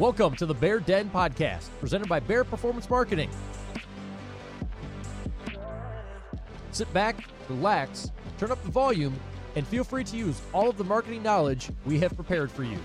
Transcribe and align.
Welcome 0.00 0.34
to 0.36 0.46
the 0.46 0.54
Bear 0.54 0.80
Den 0.80 1.10
Podcast, 1.10 1.68
presented 1.78 2.08
by 2.08 2.20
Bear 2.20 2.42
Performance 2.42 2.88
Marketing. 2.88 3.28
Sit 6.72 6.90
back, 6.94 7.26
relax, 7.50 8.10
turn 8.38 8.50
up 8.50 8.62
the 8.62 8.70
volume, 8.70 9.14
and 9.56 9.66
feel 9.66 9.84
free 9.84 10.02
to 10.04 10.16
use 10.16 10.40
all 10.54 10.70
of 10.70 10.78
the 10.78 10.84
marketing 10.84 11.22
knowledge 11.22 11.68
we 11.84 11.98
have 11.98 12.14
prepared 12.16 12.50
for 12.50 12.64
you. 12.64 12.78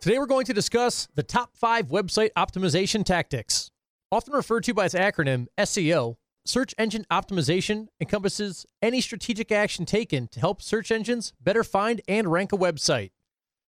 Today 0.00 0.18
we're 0.18 0.24
going 0.24 0.46
to 0.46 0.54
discuss 0.54 1.08
the 1.14 1.22
top 1.22 1.54
five 1.54 1.88
website 1.88 2.30
optimization 2.34 3.04
tactics. 3.04 3.70
Often 4.10 4.32
referred 4.32 4.64
to 4.64 4.72
by 4.72 4.86
its 4.86 4.94
acronym 4.94 5.46
SEO, 5.58 6.16
search 6.46 6.74
engine 6.78 7.04
optimization 7.10 7.88
encompasses 8.00 8.64
any 8.80 9.02
strategic 9.02 9.52
action 9.52 9.84
taken 9.84 10.26
to 10.28 10.40
help 10.40 10.62
search 10.62 10.90
engines 10.90 11.34
better 11.38 11.62
find 11.62 12.00
and 12.08 12.32
rank 12.32 12.50
a 12.54 12.56
website. 12.56 13.10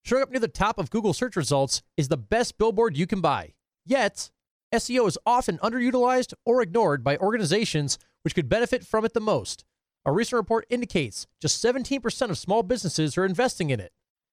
Showing 0.06 0.22
up 0.22 0.30
near 0.30 0.40
the 0.40 0.48
top 0.48 0.78
of 0.78 0.88
Google 0.88 1.12
search 1.12 1.36
results 1.36 1.82
is 1.98 2.08
the 2.08 2.16
best 2.16 2.56
billboard 2.56 2.96
you 2.96 3.06
can 3.06 3.20
buy. 3.20 3.52
Yet, 3.84 4.30
SEO 4.72 5.06
is 5.06 5.18
often 5.26 5.58
underutilized 5.58 6.32
or 6.46 6.62
ignored 6.62 7.04
by 7.04 7.18
organizations 7.18 7.98
which 8.22 8.34
could 8.34 8.48
benefit 8.48 8.86
from 8.86 9.04
it 9.04 9.12
the 9.12 9.20
most. 9.20 9.66
A 10.06 10.12
recent 10.12 10.38
report 10.38 10.64
indicates 10.70 11.26
just 11.42 11.62
17% 11.62 12.30
of 12.30 12.38
small 12.38 12.62
businesses 12.62 13.18
are 13.18 13.26
investing 13.26 13.68
in 13.68 13.80
it. 13.80 13.92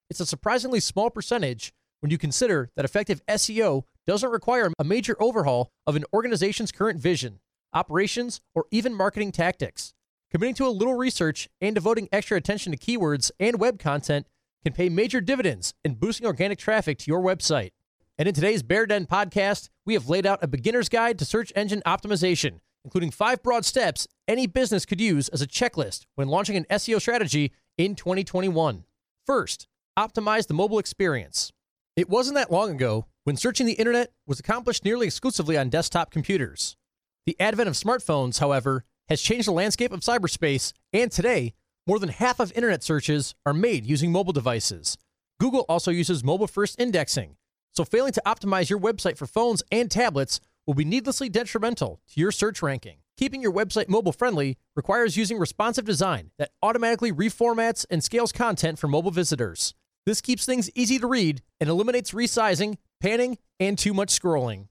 It's 0.09 0.21
a 0.21 0.25
surprisingly 0.25 0.79
small 0.79 1.09
percentage 1.09 1.73
when 1.99 2.12
you 2.12 2.17
consider 2.17 2.70
that 2.76 2.85
effective 2.85 3.21
SEO 3.27 3.84
doesn't 4.08 4.31
require 4.31 4.71
a 4.80 4.84
major 4.84 5.16
overhaul 5.20 5.71
of 5.85 5.95
an 5.95 6.05
organization's 6.13 6.72
current 6.72 7.00
vision, 7.00 7.39
operations, 7.73 8.41
or 8.56 8.66
even 8.72 8.94
marketing 8.94 9.31
tactics. 9.31 9.94
Committing 10.31 10.56
to 10.56 10.67
a 10.67 10.69
little 10.69 10.95
research 10.95 11.50
and 11.59 11.73
devoting 11.73 12.08
extra 12.11 12.38
attention 12.38 12.72
to 12.72 12.78
keywords 12.78 13.31
and 13.39 13.59
web 13.59 13.80
content 13.80 14.28
can 14.64 14.73
pay 14.73 14.89
major 14.89 15.22
dividends 15.22 15.73
in 15.83 15.95
boosting 15.95 16.28
organic 16.28 16.59
traffic 16.59 16.97
to 17.00 17.08
your 17.08 17.22
website. 17.22 17.72
And 18.17 18.28
in 18.28 18.36
today's 18.36 18.63
Bear 18.63 18.86
Den 18.86 19.06
podcast, 19.06 19.69
we 19.86 19.94
have 19.94 20.09
laid 20.09 20.25
out 20.25 20.44
a 20.44 20.47
beginner's 20.47 20.89
guide 20.89 21.17
to 21.19 21.25
search 21.25 21.53
engine 21.56 21.81
optimization, 21.86 22.59
including 22.84 23.11
five 23.11 23.41
broad 23.41 23.66
steps 23.66 24.08
any 24.28 24.45
business 24.45 24.86
could 24.86 25.02
use 25.02 25.30
as 25.30 25.41
a 25.41 25.47
checklist 25.47 26.06
when 26.16 26.28
launching 26.28 26.58
an 26.58 26.66
SEO 26.69 27.00
strategy 27.00 27.53
in 27.78 27.95
2021. 27.95 28.84
First, 29.25 29.67
optimize 29.97 30.47
the 30.47 30.53
mobile 30.53 30.80
experience. 30.80 31.53
It 32.00 32.08
wasn't 32.08 32.36
that 32.36 32.50
long 32.50 32.72
ago 32.72 33.08
when 33.25 33.36
searching 33.36 33.66
the 33.66 33.73
internet 33.73 34.14
was 34.25 34.39
accomplished 34.39 34.86
nearly 34.86 35.05
exclusively 35.05 35.58
on 35.58 35.67
desktop 35.67 36.11
computers. 36.11 36.78
The 37.25 37.36
advent 37.41 37.67
of 37.67 37.75
smartphones, 37.75 38.39
however, 38.39 38.86
has 39.09 39.22
changed 39.22 39.50
the 39.50 39.52
landscape 39.52 39.91
of 39.91 40.00
cyberspace, 40.00 40.72
and 40.94 41.11
today, 41.11 41.56
more 41.86 42.00
than 42.00 42.08
half 42.08 42.39
of 42.39 42.53
internet 42.53 42.83
searches 42.83 43.36
are 43.45 43.53
made 43.53 43.86
using 43.86 44.14
mobile 44.14 44.31
devices. 44.31 44.97
Google 45.41 45.66
also 45.67 45.91
uses 45.91 46.23
mobile 46.23 46.47
first 46.47 46.80
indexing, 46.80 47.36
so 47.73 47.83
failing 47.83 48.13
to 48.13 48.23
optimize 48.25 48.69
your 48.69 48.80
website 48.80 49.17
for 49.17 49.28
phones 49.28 49.61
and 49.69 49.91
tablets 49.91 50.39
will 50.66 50.75
be 50.75 50.86
needlessly 50.86 51.28
detrimental 51.28 52.00
to 52.13 52.22
your 52.22 52.31
search 52.31 52.61
ranking. 52.61 53.00
Keeping 53.17 53.41
your 53.41 53.52
website 53.52 53.89
mobile 53.89 54.13
friendly 54.13 54.58
requires 54.73 55.17
using 55.17 55.38
responsive 55.38 55.84
design 55.84 56.31
that 56.38 56.52
automatically 56.63 57.11
reformats 57.11 57.86
and 57.89 58.02
scales 58.02 58.31
content 58.31 58.80
for 58.80 58.88
mobile 58.88 59.11
visitors. 59.11 59.73
This 60.05 60.22
keeps 60.22 60.45
things 60.45 60.69
easy 60.75 61.00
to 61.00 61.08
read 61.08 61.42
and 61.59 61.69
eliminates 61.69 62.11
resizing, 62.11 62.78
panning, 63.00 63.38
and 63.59 63.78
too 63.78 63.94
much 63.94 64.09
scrolling. 64.09 64.67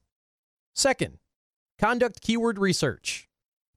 Second, 0.75 1.19
conduct 1.77 2.21
keyword 2.21 2.57
research. 2.57 3.27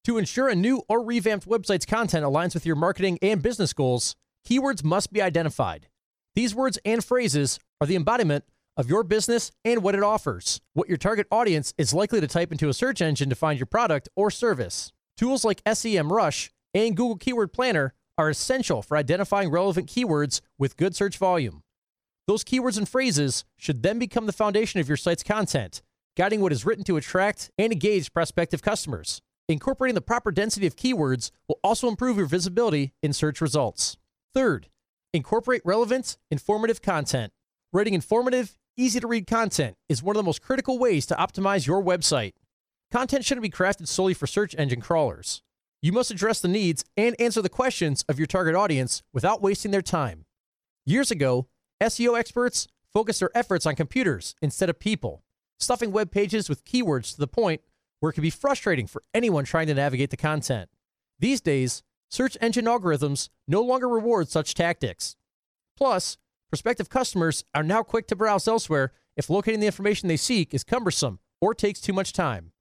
To 0.05 0.19
ensure 0.19 0.49
a 0.49 0.55
new 0.55 0.83
or 0.89 1.05
revamped 1.05 1.49
website's 1.49 1.87
content 1.87 2.25
aligns 2.25 2.55
with 2.55 2.67
your 2.67 2.77
marketing 2.77 3.19
and 3.23 3.43
business 3.43 3.73
goals, 3.73 4.17
keywords 4.49 4.83
must 4.83 5.13
be 5.13 5.23
identified. 5.23 5.89
These 6.35 6.55
words 6.55 6.79
and 6.85 7.05
phrases 7.05 7.61
are 7.81 7.87
the 7.87 7.97
embodiment 7.97 8.45
of 8.77 8.89
your 8.89 9.05
business 9.05 9.53
and 9.65 9.83
what 9.83 9.95
it 9.95 10.03
offers, 10.03 10.61
what 10.73 10.89
your 10.89 10.97
target 10.97 11.27
audience 11.31 11.75
is 11.77 11.93
likely 11.93 12.21
to 12.21 12.27
type 12.27 12.51
into 12.51 12.69
a 12.69 12.75
search 12.75 13.01
engine 13.01 13.29
to 13.29 13.35
find 13.37 13.59
your 13.59 13.67
product 13.67 14.09
or 14.17 14.31
service. 14.31 14.93
Tools 15.17 15.45
like 15.45 15.63
SEMrush 15.65 16.51
and 16.75 16.97
Google 16.97 17.17
Keyword 17.17 17.53
Planner 17.53 17.95
are 18.19 18.29
essential 18.29 18.83
for 18.83 18.97
identifying 18.97 19.51
relevant 19.51 19.89
keywords 19.89 20.41
with 20.59 20.77
good 20.77 20.95
search 20.95 21.19
volume. 21.19 21.63
Those 22.27 22.45
keywords 22.45 22.79
and 22.79 22.89
phrases 22.89 23.45
should 23.57 23.83
then 23.83 23.99
become 23.99 24.27
the 24.27 24.33
foundation 24.33 24.81
of 24.81 24.89
your 24.89 24.97
site's 24.97 25.23
content, 25.23 25.83
guiding 26.17 26.41
what 26.41 26.53
is 26.53 26.65
written 26.65 26.85
to 26.85 26.97
attract 26.97 27.51
and 27.59 27.73
engage 27.73 28.13
prospective 28.13 28.63
customers. 28.63 29.21
Incorporating 29.49 29.95
the 29.95 30.01
proper 30.01 30.31
density 30.31 30.67
of 30.67 30.77
keywords 30.77 31.31
will 31.49 31.59
also 31.65 31.89
improve 31.89 32.17
your 32.17 32.27
visibility 32.27 32.93
in 33.03 33.13
search 33.13 33.41
results. 33.41 33.97
Third, 34.35 34.69
incorporate 35.13 35.63
relevant, 35.65 36.17
informative 36.31 36.81
content. 36.81 37.33
Writing 37.73 37.95
informative, 37.95 38.57
easy 38.77 39.01
to 39.01 39.07
read 39.07 39.27
content 39.27 39.77
is 39.89 40.03
one 40.03 40.17
of 40.17 40.19
the 40.19 40.27
most 40.27 40.43
critical 40.43 40.79
ways 40.79 41.07
to 41.07 41.15
optimize 41.15 41.67
your 41.67 41.83
website. 41.83 42.35
Content 42.93 43.25
shouldn't 43.25 43.43
be 43.43 43.51
crafted 43.51 43.89
solely 43.89 44.15
for 44.15 44.27
search 44.27 44.55
engine 44.57 44.81
crawlers. 44.81 45.43
You 45.85 45.91
must 45.91 46.13
address 46.13 46.41
the 46.41 46.47
needs 46.47 46.85
and 46.97 47.21
answer 47.21 47.43
the 47.43 47.49
questions 47.49 48.05
of 48.09 48.17
your 48.17 48.29
target 48.29 48.55
audience 48.55 49.03
without 49.13 49.43
wasting 49.43 49.73
their 49.73 49.83
time. 49.83 50.27
Years 50.87 51.11
ago, 51.11 51.49
SEO 51.83 52.17
experts 52.17 52.69
focused 52.93 53.19
their 53.19 53.37
efforts 53.37 53.67
on 53.67 53.75
computers 53.75 54.37
instead 54.41 54.71
of 54.71 54.79
people, 54.79 55.25
stuffing 55.59 55.91
web 55.91 56.13
pages 56.13 56.49
with 56.49 56.65
keywords 56.65 57.13
to 57.13 57.19
the 57.19 57.27
point 57.27 57.63
where 57.99 58.11
it 58.11 58.13
can 58.13 58.23
be 58.23 58.31
frustrating 58.31 58.87
for 58.87 59.03
anyone 59.13 59.45
trying 59.45 59.67
to 59.67 59.75
navigate 59.75 60.11
the 60.11 60.17
content. 60.17 60.71
These 61.19 61.41
days, 61.41 61.83
search 62.09 62.39
engine 62.41 62.67
algorithms 62.67 63.29
no 63.49 63.61
longer 63.61 63.89
reward 63.89 64.29
such 64.29 64.55
tactics. 64.55 65.17
Plus, 65.77 66.17
prospective 66.49 66.91
customers 66.91 67.45
are 67.57 67.65
now 67.65 67.83
quick 67.83 68.07
to 68.07 68.15
browse 68.15 68.47
elsewhere 68.47 68.93
if 69.17 69.29
locating 69.29 69.59
the 69.59 69.67
information 69.67 70.09
they 70.09 70.17
seek 70.17 70.55
is 70.55 70.63
cumbersome 70.63 71.19
or 71.41 71.55
takes 71.55 71.81
too 71.81 71.93
much 71.93 72.13
time. 72.13 72.53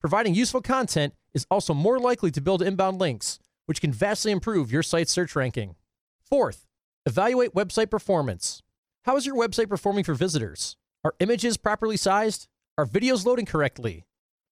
Providing 0.00 0.34
useful 0.34 0.62
content 0.62 1.12
is 1.34 1.46
also 1.50 1.74
more 1.74 1.98
likely 1.98 2.30
to 2.30 2.40
build 2.40 2.62
inbound 2.62 2.98
links, 2.98 3.38
which 3.66 3.80
can 3.80 3.92
vastly 3.92 4.32
improve 4.32 4.72
your 4.72 4.82
site's 4.82 5.12
search 5.12 5.34
ranking. 5.34 5.74
Fourth, 6.22 6.66
evaluate 7.06 7.54
website 7.54 7.90
performance. 7.90 8.62
How 9.04 9.16
is 9.16 9.26
your 9.26 9.36
website 9.36 9.68
performing 9.68 10.04
for 10.04 10.14
visitors? 10.14 10.76
Are 11.04 11.14
images 11.20 11.56
properly 11.56 11.96
sized? 11.96 12.48
Are 12.78 12.86
videos 12.86 13.26
loading 13.26 13.46
correctly? 13.46 14.06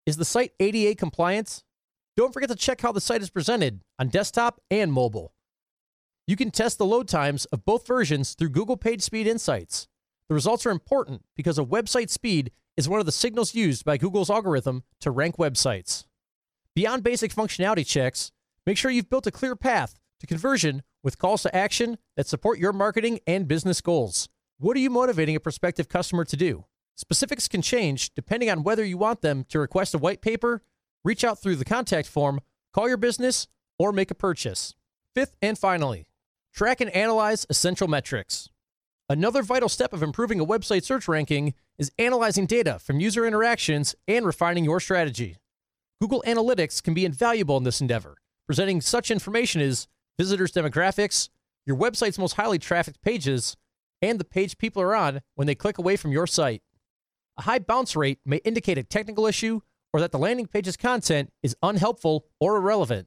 Is 0.05 0.17
the 0.17 0.25
site 0.25 0.53
ADA 0.61 0.95
compliant? 0.97 1.63
Don't 2.17 2.33
forget 2.33 2.51
to 2.51 2.57
check 2.57 2.81
how 2.81 2.93
the 2.93 3.01
site 3.01 3.23
is 3.23 3.31
presented 3.31 3.81
on 3.99 4.09
desktop 4.09 4.61
and 4.71 4.93
mobile. 4.93 5.33
You 6.27 6.37
can 6.37 6.51
test 6.51 6.79
the 6.79 6.85
load 6.85 7.09
times 7.09 7.47
of 7.47 7.65
both 7.65 7.87
versions 7.87 8.35
through 8.35 8.51
Google 8.51 8.77
PageSpeed 8.77 9.27
Insights. 9.27 9.89
The 10.29 10.35
results 10.35 10.67
are 10.67 10.71
important 10.71 11.23
because 11.37 11.59
a 11.59 11.65
website 11.65 12.11
speed 12.11 12.53
is 12.77 12.89
one 12.89 13.01
of 13.01 13.07
the 13.07 13.13
signals 13.13 13.55
used 13.55 13.85
by 13.85 13.97
Google's 13.97 14.31
algorithm 14.31 14.83
to 15.01 15.11
rank 15.11 15.37
websites. 15.37 16.05
Beyond 16.75 17.03
basic 17.03 17.35
functionality 17.35 17.87
checks, 17.87 18.33
make 18.67 18.79
sure 18.79 18.91
you've 18.91 19.11
built 19.11 19.27
a 19.27 19.31
clear 19.31 19.55
path 19.55 19.99
to 20.21 20.27
conversion 20.27 20.83
with 21.03 21.19
calls 21.19 21.43
to 21.43 21.55
action 21.55 21.99
that 22.17 22.27
support 22.27 22.59
your 22.59 22.73
marketing 22.73 23.21
and 23.27 23.47
business 23.47 23.83
goals. 23.83 24.31
What 24.59 24.75
are 24.79 24.81
you 24.81 24.89
motivating 24.89 25.37
a 25.37 25.41
prospective 25.41 25.91
customer 25.91 26.25
to 26.25 26.37
do? 26.37 26.65
Specifics 26.97 27.47
can 27.47 27.61
change 27.61 28.15
depending 28.15 28.49
on 28.49 28.63
whether 28.63 28.85
you 28.85 28.97
want 28.97 29.21
them 29.21 29.45
to 29.51 29.59
request 29.59 29.93
a 29.93 29.99
white 29.99 30.23
paper, 30.23 30.63
reach 31.05 31.25
out 31.25 31.43
through 31.43 31.57
the 31.57 31.65
contact 31.67 32.09
form, 32.09 32.41
call 32.73 32.89
your 32.89 32.97
business, 32.97 33.49
or 33.79 33.93
make 33.93 34.11
a 34.11 34.15
purchase. 34.15 34.75
Fifth 35.15 35.37
and 35.43 35.59
finally, 35.59 36.07
track 36.55 36.81
and 36.81 36.91
analyze 36.91 37.45
essential 37.51 37.89
metrics. 37.89 38.49
Another 39.11 39.43
vital 39.43 39.69
step 39.69 39.93
of 39.93 40.03
improving 40.03 40.41
a 40.41 40.47
website 40.47 40.85
search 40.85 41.07
ranking 41.07 41.53
is 41.77 41.93
analyzing 41.99 42.47
data 42.47 42.79
from 42.79 42.99
user 42.99 43.27
interactions 43.27 43.95
and 44.09 44.25
refining 44.25 44.65
your 44.65 44.81
strategy. 44.81 45.37
Google 46.03 46.25
Analytics 46.27 46.83
can 46.83 46.95
be 46.95 47.05
invaluable 47.05 47.57
in 47.57 47.63
this 47.63 47.81
endeavor, 47.81 48.17
presenting 48.45 48.81
such 48.81 49.09
information 49.09 49.61
as 49.61 49.87
visitors' 50.19 50.51
demographics, 50.51 51.29
your 51.65 51.77
website's 51.77 52.19
most 52.19 52.33
highly 52.33 52.59
trafficked 52.59 53.01
pages, 53.03 53.57
and 54.01 54.19
the 54.19 54.25
page 54.25 54.59
people 54.59 54.83
are 54.83 54.97
on 54.97 55.21
when 55.37 55.47
they 55.47 55.55
click 55.55 55.79
away 55.79 55.95
from 55.95 56.11
your 56.11 56.27
site. 56.27 56.61
A 57.39 57.43
high 57.43 57.61
bounce 57.61 57.95
rate 57.95 58.19
may 58.27 58.39
indicate 58.39 58.79
a 58.79 58.83
technical 58.83 59.29
issue 59.29 59.61
or 59.93 60.01
that 60.01 60.11
the 60.11 60.19
landing 60.19 60.49
page's 60.49 60.77
content 60.77 61.33
is 61.41 61.55
unhelpful 61.63 62.27
or 62.41 62.57
irrelevant. 62.57 63.07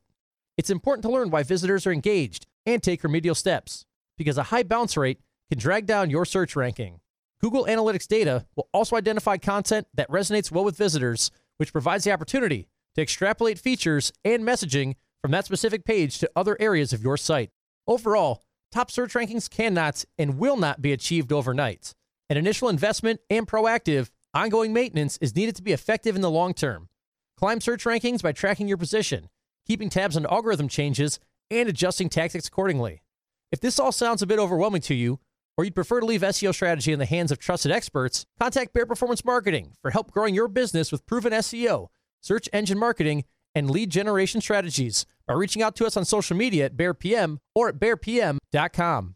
It's 0.58 0.70
important 0.70 1.04
to 1.04 1.12
learn 1.12 1.32
why 1.32 1.44
visitors 1.44 1.86
are 1.86 1.92
engaged 1.92 2.46
and 2.66 2.82
take 2.82 3.04
remedial 3.04 3.36
steps, 3.36 3.86
because 4.18 4.38
a 4.38 4.44
high 4.44 4.64
bounce 4.64 4.96
rate 4.96 5.20
can 5.50 5.60
drag 5.60 5.86
down 5.86 6.10
your 6.10 6.24
search 6.24 6.56
ranking. 6.56 7.02
Google 7.42 7.66
Analytics 7.66 8.08
data 8.08 8.46
will 8.56 8.70
also 8.72 8.96
identify 8.96 9.36
content 9.36 9.86
that 9.96 10.10
resonates 10.10 10.50
well 10.50 10.64
with 10.64 10.78
visitors, 10.78 11.30
which 11.58 11.74
provides 11.74 12.06
the 12.06 12.14
opportunity 12.14 12.70
to 12.96 13.02
extrapolate 13.02 13.60
features 13.60 14.12
and 14.24 14.44
messaging 14.44 14.96
from 15.22 15.32
that 15.32 15.46
specific 15.46 15.86
page 15.86 16.20
to 16.20 16.32
other 16.36 16.58
areas 16.60 16.94
of 16.94 17.04
your 17.04 17.18
site. 17.18 17.52
Overall, 17.88 18.44
top 18.72 18.90
search 18.90 19.14
rankings 19.14 19.50
cannot 19.50 20.04
and 20.18 20.38
will 20.38 20.58
not 20.58 20.82
be 20.82 20.92
achieved 20.92 21.32
overnight. 21.32 21.94
An 22.30 22.38
initial 22.38 22.70
investment 22.70 23.20
and 23.30 23.48
proactive, 23.48 24.10
ongoing 24.34 24.74
maintenance 24.74 25.18
is 25.22 25.36
needed 25.36 25.56
to 25.56 25.64
be 25.64 25.74
effective 25.74 26.16
in 26.16 26.22
the 26.22 26.32
long 26.32 26.54
term. 26.54 26.90
Climb 27.38 27.62
search 27.62 27.84
rankings 27.84 28.24
by 28.24 28.32
tracking 28.32 28.68
your 28.68 28.78
position, 28.78 29.30
keeping 29.68 29.90
tabs 29.90 30.18
on 30.18 30.26
algorithm 30.26 30.68
changes, 30.68 31.20
and 31.52 31.70
adjusting 31.70 32.10
tactics 32.10 32.48
accordingly. 32.48 33.04
If 33.52 33.62
this 33.62 33.80
all 33.80 33.92
sounds 33.92 34.22
a 34.22 34.28
bit 34.28 34.40
overwhelming 34.40 34.82
to 34.82 34.96
you, 34.96 35.20
or 35.58 35.64
you'd 35.64 35.76
prefer 35.76 36.00
to 36.00 36.06
leave 36.06 36.22
SEO 36.22 36.54
strategy 36.54 36.92
in 36.92 37.00
the 37.00 37.06
hands 37.06 37.32
of 37.32 37.40
trusted 37.40 37.72
experts, 37.72 38.26
contact 38.40 38.74
Bear 38.74 38.86
Performance 38.86 39.24
Marketing 39.24 39.74
for 39.82 39.92
help 39.92 40.12
growing 40.12 40.36
your 40.36 40.48
business 40.48 40.92
with 40.92 41.06
proven 41.06 41.32
SEO, 41.34 41.88
search 42.26 42.50
engine 42.52 42.80
marketing, 42.80 43.24
and 43.54 43.70
lead 43.70 43.92
generation 43.92 44.42
strategies 44.42 45.06
by 45.28 45.34
reaching 45.36 45.62
out 45.62 45.76
to 45.76 45.86
us 45.86 45.96
on 45.96 46.04
social 46.04 46.36
media 46.36 46.66
at 46.66 46.76
BearPM 46.76 47.38
or 47.54 47.70
at 47.70 47.80
bearpm.com. 47.80 49.16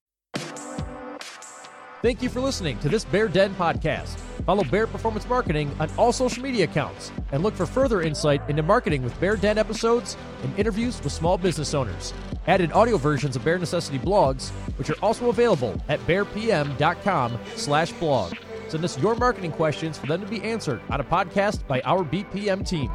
Thank 2.02 2.22
you 2.22 2.30
for 2.30 2.40
listening 2.40 2.80
to 2.80 2.88
this 2.88 3.04
Bear 3.04 3.28
Den 3.28 3.54
podcast. 3.56 4.18
Follow 4.46 4.64
Bear 4.64 4.88
Performance 4.88 5.28
Marketing 5.28 5.70
on 5.82 5.90
all 5.98 6.14
social 6.14 6.42
media 6.42 6.64
accounts 6.64 7.12
and 7.34 7.44
look 7.44 7.54
for 7.54 7.66
further 7.66 8.02
insight 8.02 8.42
into 8.50 8.64
marketing 8.64 9.04
with 9.04 9.20
Bear 9.20 9.36
Den 9.36 9.58
episodes 9.58 10.16
and 10.42 10.58
interviews 10.58 11.04
with 11.04 11.12
small 11.12 11.38
business 11.38 11.74
owners. 11.74 12.14
Added 12.48 12.72
audio 12.72 12.96
versions 12.96 13.36
of 13.36 13.44
Bear 13.44 13.60
Necessity 13.60 14.00
blogs, 14.00 14.52
which 14.78 14.90
are 14.90 15.00
also 15.02 15.30
available 15.30 15.82
at 15.90 16.00
bearpm.com 16.08 17.38
slash 17.56 17.92
blog. 17.94 18.34
Send 18.70 18.86
us 18.86 19.00
your 19.00 19.16
marketing 19.16 19.52
questions 19.52 19.98
for 19.98 20.06
them 20.06 20.22
to 20.22 20.28
be 20.28 20.44
answered 20.44 20.80
on 20.92 21.02
a 21.02 21.04
podcast 21.04 21.66
by 21.68 21.82
our 21.82 22.04
BPM 22.04 22.68
team. 22.68 22.92